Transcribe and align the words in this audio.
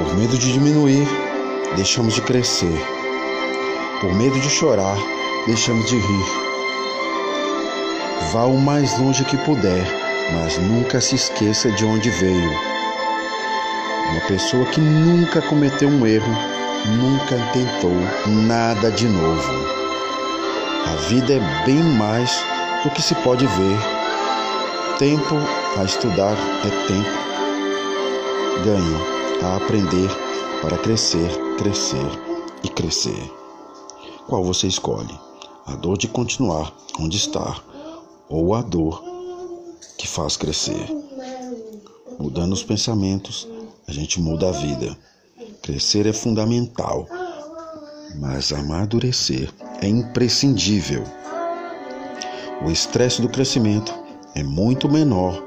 Por 0.00 0.16
medo 0.16 0.38
de 0.38 0.50
diminuir, 0.50 1.06
deixamos 1.76 2.14
de 2.14 2.22
crescer. 2.22 2.72
Por 4.00 4.14
medo 4.14 4.40
de 4.40 4.48
chorar, 4.48 4.96
deixamos 5.46 5.84
de 5.90 5.96
rir. 5.96 6.26
Vá 8.32 8.44
o 8.44 8.56
mais 8.56 8.98
longe 8.98 9.22
que 9.26 9.36
puder, 9.36 9.84
mas 10.32 10.56
nunca 10.56 11.02
se 11.02 11.16
esqueça 11.16 11.70
de 11.72 11.84
onde 11.84 12.08
veio. 12.08 12.50
Uma 14.10 14.20
pessoa 14.26 14.64
que 14.64 14.80
nunca 14.80 15.42
cometeu 15.42 15.90
um 15.90 16.06
erro, 16.06 16.34
nunca 16.96 17.36
tentou 17.52 17.92
nada 18.46 18.90
de 18.90 19.06
novo. 19.06 19.52
A 20.86 20.96
vida 21.10 21.34
é 21.34 21.66
bem 21.66 21.82
mais 21.82 22.42
do 22.84 22.90
que 22.90 23.02
se 23.02 23.14
pode 23.16 23.46
ver. 23.46 23.78
Tempo 24.98 25.36
a 25.78 25.84
estudar 25.84 26.38
é 26.64 26.86
tempo. 26.88 27.10
Ganho 28.64 29.19
a 29.42 29.56
aprender 29.56 30.08
para 30.60 30.76
crescer, 30.76 31.28
crescer 31.56 32.06
e 32.62 32.68
crescer. 32.68 33.32
Qual 34.26 34.44
você 34.44 34.66
escolhe? 34.66 35.18
A 35.66 35.74
dor 35.74 35.96
de 35.96 36.08
continuar 36.08 36.74
onde 36.98 37.16
está 37.16 37.62
ou 38.28 38.54
a 38.54 38.60
dor 38.60 39.02
que 39.96 40.06
faz 40.06 40.36
crescer? 40.36 40.86
Mudando 42.18 42.52
os 42.52 42.62
pensamentos, 42.62 43.48
a 43.88 43.92
gente 43.92 44.20
muda 44.20 44.48
a 44.48 44.52
vida. 44.52 44.96
Crescer 45.62 46.06
é 46.06 46.12
fundamental, 46.12 47.06
mas 48.16 48.52
amadurecer 48.52 49.50
é 49.80 49.88
imprescindível. 49.88 51.02
O 52.62 52.70
estresse 52.70 53.22
do 53.22 53.28
crescimento 53.28 53.94
é 54.34 54.42
muito 54.42 54.86
menor 54.86 55.42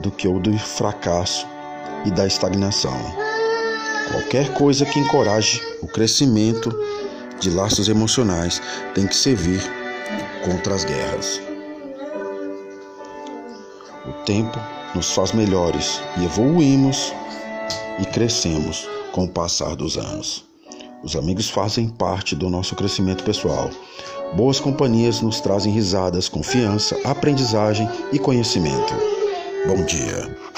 do 0.00 0.12
que 0.12 0.28
o 0.28 0.38
do 0.38 0.56
fracasso 0.58 1.46
e 2.04 2.10
da 2.10 2.26
estagnação. 2.26 2.98
Qualquer 4.10 4.52
coisa 4.54 4.84
que 4.84 4.98
encoraje 4.98 5.62
o 5.82 5.86
crescimento 5.86 6.74
de 7.38 7.50
laços 7.50 7.88
emocionais 7.88 8.60
tem 8.94 9.06
que 9.06 9.14
servir 9.14 9.62
contra 10.44 10.74
as 10.74 10.84
guerras. 10.84 11.40
O 14.06 14.12
tempo 14.24 14.58
nos 14.94 15.12
faz 15.12 15.32
melhores 15.32 16.00
e 16.18 16.24
evoluímos 16.24 17.12
e 17.98 18.04
crescemos 18.06 18.88
com 19.12 19.24
o 19.24 19.28
passar 19.28 19.76
dos 19.76 19.96
anos. 19.96 20.44
Os 21.02 21.16
amigos 21.16 21.48
fazem 21.48 21.88
parte 21.88 22.34
do 22.34 22.50
nosso 22.50 22.74
crescimento 22.74 23.24
pessoal. 23.24 23.70
Boas 24.34 24.60
companhias 24.60 25.20
nos 25.20 25.40
trazem 25.40 25.72
risadas, 25.72 26.28
confiança, 26.28 26.98
aprendizagem 27.04 27.88
e 28.12 28.18
conhecimento. 28.18 28.94
Bom 29.66 29.84
dia. 29.84 30.49